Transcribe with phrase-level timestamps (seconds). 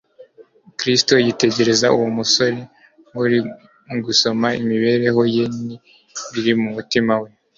[0.79, 2.59] Kristo yitegereza uwo musore
[3.09, 3.39] nk'uri
[3.89, 7.29] mu gusoma imibereho ye n'ibiri mu mutima we.